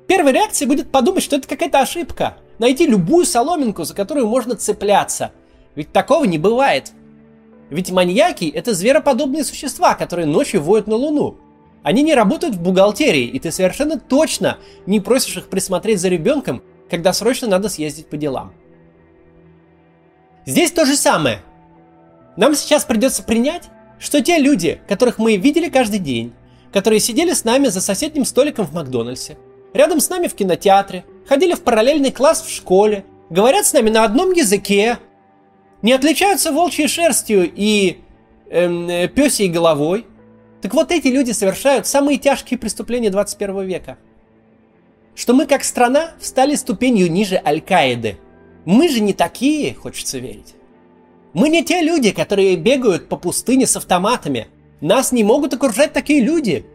Первая 0.07 0.35
реакция 0.35 0.67
будет 0.67 0.91
подумать, 0.91 1.23
что 1.23 1.37
это 1.37 1.49
какая-то 1.49 1.81
ошибка. 1.81 2.37
Найти 2.59 2.87
любую 2.87 3.25
соломинку, 3.25 3.85
за 3.85 3.95
которую 3.95 4.27
можно 4.27 4.57
цепляться. 4.57 5.31
Ведь 5.77 5.93
такого 5.93 6.25
не 6.25 6.37
бывает. 6.37 6.93
Ведь 7.71 7.93
маньяки– 7.93 8.51
это 8.55 8.75
звероподобные 8.75 9.45
существа, 9.45 9.95
которые 9.95 10.27
ночью 10.27 10.61
воют 10.61 10.89
на 10.89 10.97
Луну. 10.97 11.37
Они 11.85 12.03
не 12.03 12.15
работают 12.15 12.57
в 12.57 12.63
бухгалтерии, 12.63 13.25
и 13.25 13.39
ты 13.39 13.53
совершенно 13.53 13.99
точно 13.99 14.59
не 14.85 15.01
просишь 15.01 15.37
их 15.37 15.49
присмотреть 15.49 16.01
за 16.01 16.09
ребенком, 16.09 16.63
когда 16.91 17.13
срочно 17.13 17.47
надо 17.47 17.69
съездить 17.69 18.09
по 18.09 18.17
делам. 18.17 18.53
Здесь 20.45 20.73
то 20.73 20.85
же 20.85 20.97
самое. 20.97 21.43
Нам 22.41 22.55
сейчас 22.55 22.87
придется 22.87 23.23
принять, 23.23 23.65
что 23.99 24.23
те 24.23 24.39
люди, 24.39 24.81
которых 24.89 25.19
мы 25.19 25.37
видели 25.37 25.69
каждый 25.69 25.99
день, 25.99 26.33
которые 26.73 26.99
сидели 26.99 27.35
с 27.35 27.45
нами 27.45 27.67
за 27.67 27.83
соседним 27.83 28.25
столиком 28.25 28.65
в 28.65 28.73
Макдональдсе, 28.73 29.37
рядом 29.75 30.01
с 30.01 30.09
нами 30.09 30.27
в 30.27 30.33
кинотеатре, 30.33 31.05
ходили 31.29 31.53
в 31.53 31.61
параллельный 31.61 32.11
класс 32.11 32.41
в 32.41 32.51
школе, 32.51 33.05
говорят 33.29 33.67
с 33.67 33.75
нами 33.75 33.91
на 33.91 34.05
одном 34.05 34.33
языке, 34.33 34.97
не 35.83 35.93
отличаются 35.93 36.51
волчьей 36.51 36.89
шерстью 36.89 37.53
и 37.55 37.99
эм, 38.49 38.89
э, 38.89 39.09
пёсей 39.09 39.49
головой, 39.49 40.07
так 40.63 40.73
вот 40.73 40.93
эти 40.93 41.09
люди 41.09 41.33
совершают 41.33 41.87
самые 41.87 42.17
тяжкие 42.17 42.57
преступления 42.57 43.11
21 43.11 43.67
века. 43.67 43.99
Что 45.15 45.35
мы 45.35 45.45
как 45.45 45.63
страна 45.63 46.13
встали 46.19 46.55
ступенью 46.55 47.13
ниже 47.13 47.39
Аль-Каиды. 47.45 48.17
Мы 48.65 48.89
же 48.89 49.01
не 49.01 49.13
такие, 49.13 49.75
хочется 49.75 50.17
верить. 50.17 50.55
Мы 51.33 51.49
не 51.49 51.65
те 51.65 51.81
люди, 51.81 52.11
которые 52.11 52.57
бегают 52.57 53.09
по 53.09 53.17
пустыне 53.17 53.67
с 53.67 53.77
автоматами. 53.77 54.49
Нас 54.81 55.13
не 55.13 55.23
могут 55.23 55.55
окружать 55.55 55.93
такие 55.93 56.21
люди. 56.21 56.67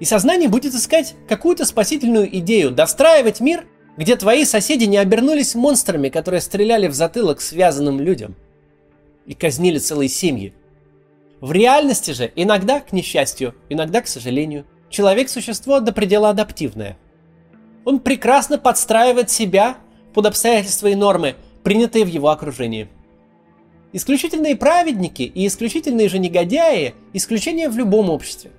И 0.00 0.04
сознание 0.04 0.48
будет 0.48 0.74
искать 0.74 1.14
какую-то 1.28 1.64
спасительную 1.64 2.34
идею, 2.38 2.70
достраивать 2.72 3.40
мир, 3.40 3.64
где 3.96 4.16
твои 4.16 4.44
соседи 4.44 4.84
не 4.84 4.98
обернулись 4.98 5.54
монстрами, 5.54 6.08
которые 6.08 6.40
стреляли 6.40 6.88
в 6.88 6.94
затылок 6.94 7.40
связанным 7.40 8.00
людям 8.00 8.34
и 9.24 9.34
казнили 9.34 9.78
целые 9.78 10.08
семьи. 10.08 10.52
В 11.40 11.52
реальности 11.52 12.10
же 12.10 12.30
иногда, 12.34 12.80
к 12.80 12.92
несчастью, 12.92 13.54
иногда, 13.68 14.00
к 14.00 14.08
сожалению, 14.08 14.66
человек– 14.90 15.28
существо 15.30 15.80
до 15.80 15.92
предела 15.92 16.30
адаптивное. 16.30 16.96
Он 17.84 18.00
прекрасно 18.00 18.58
подстраивает 18.58 19.30
себя 19.30 19.76
под 20.12 20.26
обстоятельства 20.26 20.88
и 20.88 20.94
нормы, 20.94 21.36
принятые 21.62 22.04
в 22.04 22.08
его 22.08 22.30
окружении. 22.30 22.88
Исключительные 23.96 24.56
праведники 24.56 25.22
и 25.22 25.46
исключительные 25.46 26.10
же 26.10 26.18
негодяи– 26.18 26.94
исключение 27.14 27.70
в 27.70 27.78
любом 27.78 28.10
обществе. 28.10 28.50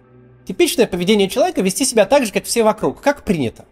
Типичное 0.48 0.88
поведение 0.88 1.30
человека– 1.30 1.62
вести 1.64 1.86
себя 1.86 2.08
так 2.08 2.26
же, 2.26 2.34
как 2.34 2.46
все 2.46 2.64
вокруг, 2.64 3.02
как 3.02 3.24
принято. 3.24 3.66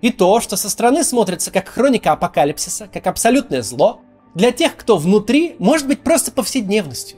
И 0.00 0.10
то, 0.10 0.40
что 0.40 0.56
со 0.56 0.68
стороны 0.68 1.04
смотрится 1.04 1.52
как 1.52 1.68
хроника 1.68 2.10
апокалипсиса, 2.10 2.88
как 2.92 3.06
абсолютное 3.06 3.62
зло, 3.62 4.00
для 4.34 4.50
тех, 4.50 4.76
кто 4.76 4.96
внутри, 4.96 5.54
может 5.60 5.86
быть 5.86 6.00
просто 6.00 6.32
повседневностью. 6.32 7.16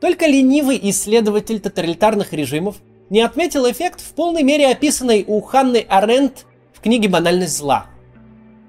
Только 0.00 0.24
ленивый 0.24 0.80
исследователь 0.84 1.60
тоталитарных 1.60 2.32
режимов 2.32 2.76
не 3.10 3.20
отметил 3.20 3.70
эффект 3.70 4.00
в 4.00 4.14
полной 4.14 4.42
мере 4.42 4.70
описанный 4.70 5.26
у 5.28 5.42
Ханны 5.42 5.84
Аренд 5.90 6.46
в 6.72 6.80
книге 6.80 7.10
«Банальность 7.10 7.58
зла». 7.58 7.88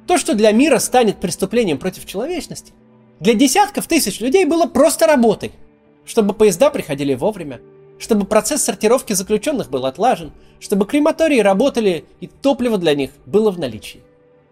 То, 0.07 0.17
что 0.17 0.33
для 0.33 0.51
мира 0.51 0.77
станет 0.79 1.21
преступлением 1.21 1.77
против 1.77 2.05
человечности, 2.05 2.73
для 3.23 3.35
десятков 3.35 3.87
тысяч 3.87 4.19
людей 4.19 4.43
было 4.43 4.65
просто 4.65 5.07
работой. 5.07 5.53
Чтобы 6.05 6.33
поезда 6.33 6.69
приходили 6.69 7.13
вовремя, 7.13 7.61
чтобы 7.97 8.25
процесс 8.25 8.63
сортировки 8.63 9.13
заключенных 9.13 9.69
был 9.69 9.85
отлажен, 9.85 10.33
чтобы 10.59 10.85
крематории 10.85 11.39
работали 11.39 12.03
и 12.19 12.27
топливо 12.27 12.77
для 12.77 12.95
них 12.95 13.11
было 13.25 13.49
в 13.49 13.57
наличии. 13.57 14.01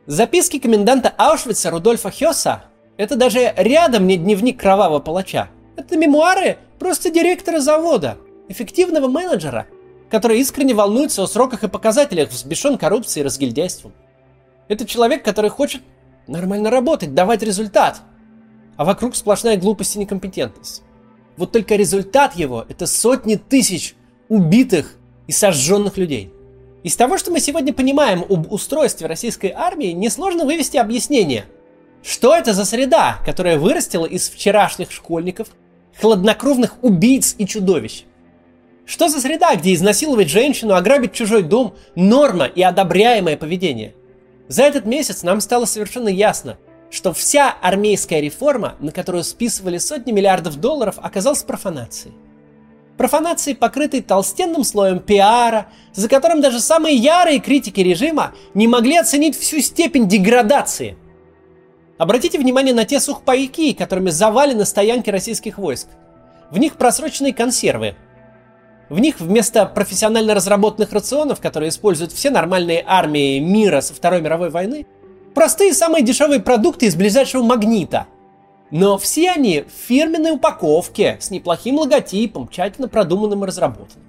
Записки 0.06 0.58
коменданта 0.58 1.14
Аушвица 1.18 1.70
Рудольфа 1.70 2.12
Хёса– 2.12 2.64
это 2.98 3.18
даже 3.18 3.54
рядом 3.58 4.08
не 4.08 4.16
дневник 4.16 4.62
кровавого 4.62 5.00
палача– 5.00 5.50
это 5.76 5.98
мемуары 5.98 6.58
просто 6.80 7.12
директора 7.12 7.60
завода, 7.60 8.18
эффективного 8.48 9.10
менеджера, 9.10 9.68
который 10.10 10.40
искренне 10.40 10.74
волнуется 10.74 11.24
о 11.24 11.28
сроках 11.28 11.66
и 11.66 11.68
показателях, 11.68 12.30
взбешен 12.30 12.78
коррупцией 12.78 13.24
и 13.24 13.26
разгильдяйством. 13.26 13.92
Это 14.70 14.86
человек, 14.86 15.26
который 15.26 15.50
хочет 15.50 15.82
нормально 16.28 16.70
работать, 16.70 17.14
давать 17.14 17.44
результат, 17.44 18.02
а 18.82 18.84
вокруг 18.84 19.16
сплошная 19.16 19.58
глупость 19.58 19.96
и 19.96 20.00
некомпетентность. 20.00 20.82
Вот 21.38 21.52
только 21.52 21.76
результат 21.76 22.36
его– 22.36 22.66
это 22.68 22.88
сотни 22.88 23.36
тысяч 23.36 23.94
убитых 24.28 24.96
и 25.28 25.32
сожженных 25.32 25.98
людей. 25.98 26.34
Из 26.82 26.96
того, 26.96 27.20
что 27.20 27.30
мы 27.30 27.40
сегодня 27.40 27.74
понимаем 27.74 28.26
об 28.28 28.52
устройстве 28.52 29.06
российской 29.06 29.52
армии, 29.56 29.92
несложно 29.92 30.46
вывести 30.46 30.78
объяснение. 30.78 31.46
Что 32.02 32.36
это 32.36 32.56
за 32.56 32.66
среда, 32.66 33.20
которая 33.24 33.60
вырастила 33.60 34.08
из 34.08 34.28
вчерашних 34.28 34.92
школьников 34.92 35.50
хладнокровных 36.00 36.84
убийц 36.84 37.36
и 37.38 37.46
чудовищ. 37.46 38.06
Что 38.88 39.10
за 39.10 39.22
среда, 39.22 39.56
где 39.58 39.76
изнасиловать 39.76 40.30
женщину, 40.30 40.74
ограбить 40.74 41.14
чужой 41.14 41.44
дом– 41.44 41.76
норма 41.96 42.46
и 42.46 42.64
одобряемое 42.64 43.38
поведение? 43.38 43.94
За 44.48 44.64
этот 44.64 44.88
месяц 44.88 45.22
нам 45.22 45.40
стало 45.40 45.66
совершенно 45.66 46.10
ясно, 46.10 46.58
что 46.92 47.14
вся 47.14 47.56
армейская 47.62 48.20
реформа, 48.20 48.76
на 48.80 48.92
которую 48.92 49.24
списывали 49.24 49.80
сотни 49.80 50.12
миллиардов 50.12 50.58
долларов, 50.58 51.00
оказалась 51.02 51.44
профанацией. 51.44 52.14
Профанацией, 52.98 53.56
покрытой 53.56 54.02
толстенным 54.02 54.64
слоем 54.64 55.00
пиара, 55.00 55.68
за 55.94 56.08
которым 56.08 56.42
даже 56.42 56.60
самые 56.60 56.96
ярые 56.96 57.40
критики 57.40 57.80
режима 57.80 58.34
не 58.54 58.68
могли 58.68 58.98
оценить 58.98 59.36
всю 59.36 59.62
степень 59.62 60.08
деградации– 60.08 60.98
Обратите 62.02 62.40
внимание 62.40 62.74
на 62.74 62.84
те 62.84 63.00
сухпайки, 63.00 63.74
которыми 63.74 64.10
завалены 64.10 64.66
стоянки 64.66 65.12
российских 65.12 65.60
войск. 65.60 65.88
В 66.50 66.58
них 66.58 66.78
просроченные 66.78 67.32
консервы. 67.32 67.94
В 68.90 68.98
них 68.98 69.20
вместо 69.20 69.68
профессионально 69.68 70.34
разработанных 70.34 70.92
рационов, 70.94 71.40
которые 71.40 71.70
используют 71.70 72.12
все 72.12 72.32
нормальные 72.32 72.84
армии 72.88 73.38
мира 73.38 73.82
со 73.82 73.94
Второй 73.94 74.20
мировой 74.20 74.50
войны, 74.50 74.88
простые 75.34 75.74
самые 75.74 76.04
дешевые 76.04 76.40
продукты 76.40 76.86
из 76.86 76.96
ближайшего 76.96 77.44
магнита. 77.44 78.08
Но 78.70 78.98
все 78.98 79.32
они 79.32 79.62
в 79.62 79.88
фирменной 79.88 80.32
упаковке, 80.32 81.18
с 81.20 81.30
неплохим 81.30 81.78
логотипом, 81.78 82.48
тщательно 82.48 82.88
продуманным 82.88 83.44
и 83.44 83.48
разработанным. 83.48 84.06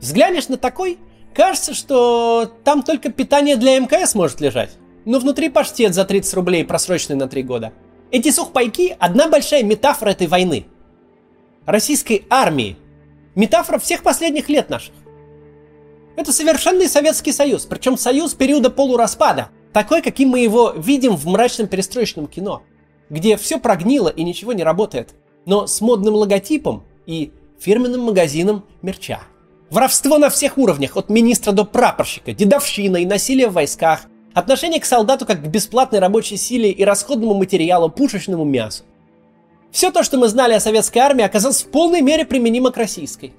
Взглянешь 0.00 0.48
на 0.48 0.56
такой, 0.56 0.98
кажется, 1.34 1.74
что 1.74 2.50
там 2.64 2.82
только 2.82 3.10
питание 3.10 3.56
для 3.56 3.78
МКС 3.78 4.14
может 4.14 4.40
лежать 4.40 4.70
но 5.08 5.18
внутри 5.18 5.48
паштет 5.48 5.94
за 5.94 6.04
30 6.04 6.34
рублей, 6.34 6.64
просроченный 6.66 7.16
на 7.16 7.28
3 7.28 7.42
года. 7.42 7.72
Эти 8.10 8.30
сухпайки– 8.30 8.94
одна 9.00 9.26
большая 9.26 9.62
метафора 9.62 10.10
этой 10.10 10.26
войны. 10.26 10.66
Российской 11.64 12.26
армии. 12.28 12.76
Метафора 13.34 13.78
всех 13.78 14.02
последних 14.02 14.50
лет 14.50 14.68
наших. 14.68 14.92
Это 16.14 16.30
совершенный 16.30 16.88
Советский 16.88 17.32
Союз, 17.32 17.64
причем 17.64 17.96
союз 17.96 18.34
периода 18.34 18.68
полураспада, 18.68 19.48
такой, 19.72 20.02
каким 20.02 20.30
мы 20.30 20.40
его 20.40 20.72
видим 20.76 21.16
в 21.16 21.26
мрачном 21.26 21.68
перестроечном 21.68 22.26
кино, 22.26 22.62
где 23.10 23.36
все 23.36 23.58
прогнило 23.58 24.08
и 24.08 24.22
ничего 24.22 24.52
не 24.52 24.62
работает, 24.62 25.14
но 25.46 25.66
с 25.66 25.80
модным 25.80 26.14
логотипом 26.14 26.84
и 27.06 27.32
фирменным 27.58 28.02
магазином 28.02 28.64
мерча. 28.82 29.20
Воровство 29.70 30.18
на 30.18 30.30
всех 30.30 30.58
уровнях, 30.58 30.96
от 30.96 31.10
министра 31.10 31.52
до 31.52 31.64
прапорщика, 31.64 32.32
дедовщина 32.32 32.98
и 32.98 33.06
насилие 33.06 33.48
в 33.48 33.54
войсках– 33.54 34.02
Отношение 34.38 34.80
к 34.80 34.84
солдату 34.84 35.26
как 35.26 35.42
к 35.42 35.46
бесплатной 35.48 35.98
рабочей 35.98 36.36
силе 36.36 36.70
и 36.70 36.84
расходному 36.84 37.34
материалу, 37.34 37.88
пушечному 37.88 38.44
мясу. 38.44 38.84
Все 39.72 39.90
то, 39.90 40.04
что 40.04 40.16
мы 40.16 40.28
знали 40.28 40.52
о 40.52 40.60
советской 40.60 40.98
армии, 40.98 41.24
оказалось 41.24 41.62
в 41.64 41.70
полной 41.72 42.02
мере 42.02 42.24
применимо 42.24 42.70
к 42.70 42.76
российской. 42.76 43.34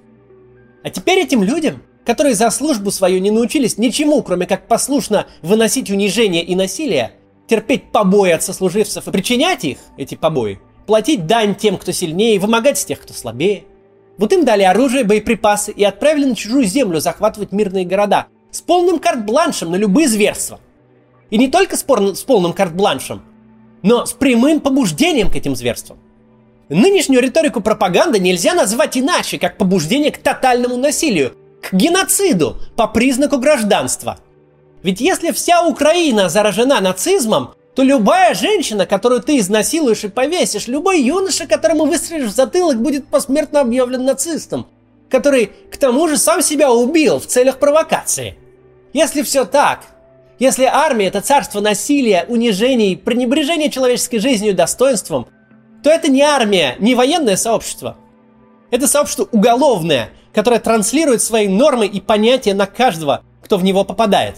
А 0.84 0.90
теперь 0.90 1.20
этим 1.20 1.42
людям, 1.42 1.82
которые 2.04 2.34
за 2.34 2.50
службу 2.50 2.90
свою 2.90 3.20
не 3.20 3.30
научились 3.30 3.78
ничему, 3.78 4.22
кроме 4.22 4.46
как 4.46 4.68
послушно 4.68 5.26
выносить 5.42 5.90
унижение 5.90 6.44
и 6.44 6.54
насилие, 6.54 7.12
терпеть 7.46 7.90
побои 7.92 8.30
от 8.30 8.42
сослуживцев 8.42 9.06
и 9.06 9.10
причинять 9.10 9.64
их, 9.64 9.78
эти 9.96 10.14
побои, 10.14 10.60
платить 10.86 11.26
дань 11.26 11.54
тем, 11.54 11.76
кто 11.76 11.92
сильнее, 11.92 12.36
и 12.36 12.38
вымогать 12.38 12.78
с 12.78 12.84
тех, 12.84 13.00
кто 13.00 13.12
слабее. 13.12 13.64
Вот 14.18 14.32
им 14.32 14.44
дали 14.44 14.62
оружие, 14.62 15.04
боеприпасы 15.04 15.72
и 15.72 15.84
отправили 15.84 16.26
на 16.26 16.36
чужую 16.36 16.64
землю 16.64 17.00
захватывать 17.00 17.52
мирные 17.52 17.84
города 17.84 18.26
с 18.50 18.60
полным 18.60 18.98
карт-бланшем 18.98 19.70
на 19.70 19.76
любые 19.76 20.08
зверства– 20.08 20.60
и 21.30 21.38
не 21.38 21.48
только 21.48 21.76
с, 21.76 21.82
пор- 21.82 22.14
с 22.14 22.22
полным 22.22 22.52
карт-бланшем, 22.52 23.22
но 23.82 24.04
с 24.04 24.12
прямым 24.12 24.60
побуждением 24.60 25.30
к 25.30 25.36
этим 25.36 25.56
зверствам. 25.56 25.98
Нынешнюю 26.68 27.22
риторику 27.22 27.60
пропаганды 27.60 28.18
нельзя 28.18 28.54
назвать 28.54 28.96
иначе, 28.96 29.38
как 29.38 29.56
побуждение 29.56 30.12
к 30.12 30.18
тотальному 30.18 30.76
насилию, 30.76 31.34
к 31.62 31.72
геноциду 31.72 32.56
по 32.76 32.86
признаку 32.86 33.38
гражданства. 33.38 34.18
Ведь 34.82 35.00
если 35.00 35.30
вся 35.30 35.66
Украина 35.66 36.28
заражена 36.28 36.80
нацизмом, 36.80 37.54
то 37.74 37.82
любая 37.82 38.34
женщина, 38.34 38.86
которую 38.86 39.22
ты 39.22 39.38
изнасилуешь 39.38 40.04
и 40.04 40.08
повесишь, 40.08 40.66
любой 40.66 41.02
юноша, 41.02 41.46
которому 41.46 41.84
выстрелишь 41.84 42.30
в 42.30 42.34
затылок, 42.34 42.80
будет 42.80 43.06
посмертно 43.06 43.60
объявлен 43.60 44.04
нацистом, 44.04 44.66
который 45.08 45.52
к 45.70 45.76
тому 45.76 46.08
же 46.08 46.16
сам 46.16 46.42
себя 46.42 46.72
убил 46.72 47.20
в 47.20 47.26
целях 47.26 47.58
провокации. 47.58 48.36
Если 48.92 49.22
все 49.22 49.44
так, 49.44 49.80
если 50.38 50.64
армия 50.64 51.06
это 51.06 51.20
царство 51.20 51.60
насилия, 51.60 52.24
унижений, 52.28 52.96
пренебрежения 52.96 53.68
человеческой 53.68 54.18
жизнью 54.18 54.52
и 54.52 54.54
достоинством, 54.54 55.28
то 55.82 55.90
это 55.90 56.10
не 56.10 56.22
армия, 56.22 56.76
не 56.78 56.94
военное 56.94 57.36
сообщество. 57.36 57.96
Это 58.70 58.86
сообщество 58.86 59.28
уголовное, 59.32 60.10
которое 60.32 60.60
транслирует 60.60 61.22
свои 61.22 61.48
нормы 61.48 61.86
и 61.86 62.00
понятия 62.00 62.54
на 62.54 62.66
каждого, 62.66 63.22
кто 63.42 63.58
в 63.58 63.64
него 63.64 63.84
попадает. 63.84 64.36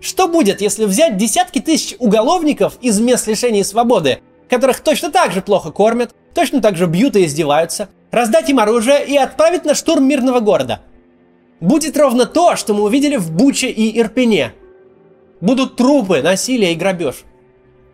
Что 0.00 0.28
будет, 0.28 0.60
если 0.60 0.84
взять 0.84 1.16
десятки 1.16 1.60
тысяч 1.60 1.96
уголовников 1.98 2.78
из 2.80 3.00
мест 3.00 3.26
лишения 3.26 3.64
свободы, 3.64 4.20
которых 4.48 4.80
точно 4.80 5.10
так 5.10 5.32
же 5.32 5.40
плохо 5.40 5.70
кормят, 5.70 6.14
точно 6.34 6.60
так 6.60 6.76
же 6.76 6.86
бьют 6.86 7.16
и 7.16 7.24
издеваются, 7.24 7.88
раздать 8.10 8.48
им 8.50 8.58
оружие 8.58 9.06
и 9.06 9.16
отправить 9.16 9.64
на 9.64 9.74
штурм 9.74 10.06
мирного 10.06 10.40
города? 10.40 10.80
Будет 11.60 11.96
ровно 11.96 12.26
то, 12.26 12.56
что 12.56 12.74
мы 12.74 12.82
увидели 12.82 13.16
в 13.16 13.30
Буче 13.32 13.70
и 13.70 13.98
Ирпене. 13.98 14.52
Будут 15.40 15.76
трупы, 15.76 16.20
насилие 16.22 16.72
и 16.72 16.76
грабеж. 16.76 17.24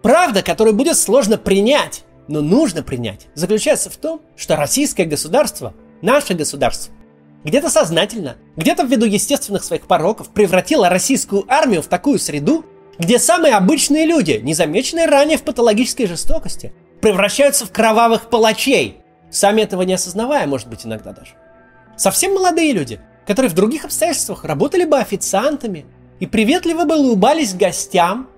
Правда, 0.02 0.42
которую 0.42 0.74
будет 0.74 0.96
сложно 0.96 1.36
принять, 1.36 2.04
но 2.30 2.42
нужно 2.42 2.84
принять, 2.84 3.26
заключается 3.34 3.90
в 3.90 3.96
том, 3.96 4.22
что 4.36 4.54
российское 4.54 5.04
государство, 5.04 5.74
наше 6.00 6.34
государство, 6.34 6.94
где-то 7.42 7.70
сознательно, 7.70 8.36
где-то 8.56 8.84
ввиду 8.84 9.04
естественных 9.04 9.64
своих 9.64 9.88
пороков 9.88 10.28
превратило 10.28 10.88
российскую 10.88 11.44
армию 11.48 11.82
в 11.82 11.88
такую 11.88 12.20
среду, 12.20 12.64
где 12.98 13.18
самые 13.18 13.54
обычные 13.54 14.06
люди, 14.06 14.38
незамеченные 14.42 15.06
ранее 15.06 15.38
в 15.38 15.42
патологической 15.42 16.06
жестокости, 16.06 16.72
превращаются 17.00 17.66
в 17.66 17.72
кровавых 17.72 18.30
палачей, 18.30 18.98
сами 19.30 19.62
этого 19.62 19.82
не 19.82 19.94
осознавая, 19.94 20.46
может 20.46 20.68
быть, 20.68 20.86
иногда 20.86 21.12
даже. 21.12 21.32
Совсем 21.96 22.34
молодые 22.34 22.72
люди, 22.72 23.00
которые 23.26 23.50
в 23.50 23.54
других 23.54 23.84
обстоятельствах 23.84 24.44
работали 24.44 24.84
бы 24.84 24.98
официантами 24.98 25.84
и 26.20 26.26
приветливо 26.26 26.84
бы 26.84 26.96
улыбались 26.96 27.54
гостям, 27.54 28.28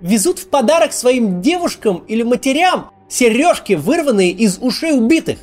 везут 0.00 0.40
в 0.40 0.48
подарок 0.48 0.92
своим 0.92 1.40
девушкам 1.40 1.98
или 2.08 2.24
матерям 2.24 2.90
сережки, 3.10 3.74
вырванные 3.74 4.30
из 4.30 4.58
ушей 4.58 4.92
убитых. 4.92 5.38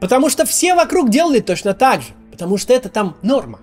Потому 0.00 0.30
что 0.30 0.46
все 0.46 0.74
вокруг 0.74 1.10
делали 1.10 1.40
точно 1.40 1.74
так 1.74 2.00
же, 2.00 2.08
потому 2.30 2.56
что 2.56 2.72
это 2.72 2.88
там 2.88 3.16
норма. 3.22 3.60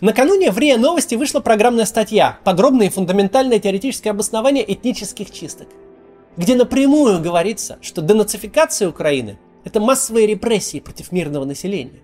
Накануне 0.00 0.50
в 0.50 0.58
РИА 0.58 0.78
Новости 0.78 1.14
вышла 1.14 1.40
программная 1.40 1.86
статья 1.86 2.38
«Подробное 2.44 2.86
и 2.86 2.90
фундаментальное 2.90 3.58
теоретическое 3.58 4.10
обоснование 4.10 4.64
этнических 4.72 5.30
чисток», 5.30 5.68
где 6.36 6.54
напрямую 6.54 7.20
говорится, 7.20 7.78
что 7.80 8.02
денацификация 8.02 8.88
Украины– 8.88 9.38
это 9.64 9.80
массовые 9.80 10.26
репрессии 10.26 10.80
против 10.80 11.10
мирного 11.10 11.44
населения. 11.44 12.00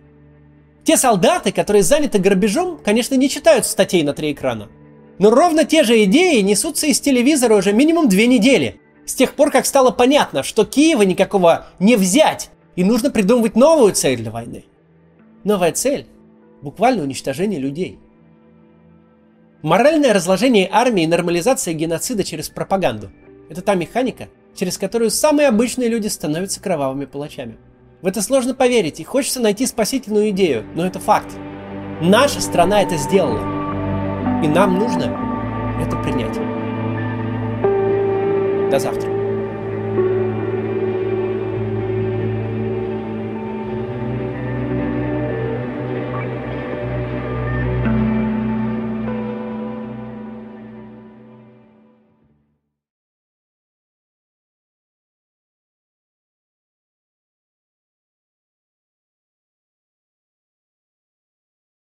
Те 0.84 0.96
солдаты, 0.96 1.52
которые 1.52 1.82
заняты 1.82 2.18
грабежом, 2.18 2.78
конечно, 2.82 3.14
не 3.16 3.28
читают 3.28 3.66
статей 3.66 4.02
на 4.02 4.14
три 4.14 4.32
экрана. 4.32 4.68
Но 5.18 5.30
ровно 5.30 5.64
те 5.64 5.84
же 5.84 6.02
идеи 6.04 6.40
несутся 6.40 6.86
из 6.86 7.00
телевизора 7.00 7.54
уже 7.54 7.74
минимум 7.74 8.08
две 8.08 8.26
недели, 8.26 8.79
с 9.10 9.14
тех 9.14 9.34
пор, 9.34 9.50
как 9.50 9.66
стало 9.66 9.90
понятно, 9.90 10.42
что 10.42 10.64
Киева 10.64 11.02
никакого 11.02 11.66
не 11.80 11.96
взять, 11.96 12.50
и 12.76 12.84
нужно 12.84 13.10
придумывать 13.10 13.56
новую 13.56 13.92
цель 13.92 14.16
для 14.16 14.30
войны. 14.30 14.64
Новая 15.42 15.72
цель– 15.72 16.06
буквально 16.62 17.02
уничтожение 17.02 17.58
людей. 17.58 17.98
Моральное 19.62 20.12
разложение 20.12 20.68
армии 20.70 21.02
и 21.02 21.08
нормализация 21.08 21.74
геноцида 21.74 22.22
через 22.22 22.48
пропаганду– 22.48 23.10
это 23.50 23.62
та 23.62 23.74
механика, 23.74 24.28
через 24.54 24.78
которую 24.78 25.10
самые 25.10 25.48
обычные 25.48 25.88
люди 25.88 26.06
становятся 26.06 26.62
кровавыми 26.62 27.04
палачами. 27.04 27.58
В 28.02 28.06
это 28.06 28.22
сложно 28.22 28.54
поверить, 28.54 29.00
и 29.00 29.04
хочется 29.04 29.40
найти 29.40 29.66
спасительную 29.66 30.30
идею, 30.30 30.64
но 30.76 30.86
это 30.86 31.00
факт. 31.00 31.34
Наша 32.00 32.40
страна 32.40 32.80
это 32.82 32.96
сделала. 32.96 33.40
И 34.44 34.46
нам 34.46 34.78
нужно 34.78 35.18
это 35.82 35.96
принять. 35.96 36.38
До 38.70 38.78
завтра. 38.78 39.09